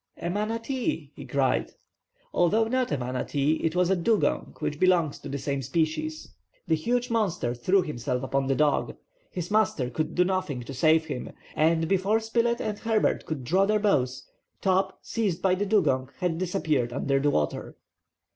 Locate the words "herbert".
12.79-13.27